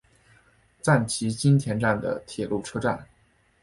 [0.81, 3.05] 赞岐津田站的铁路车站。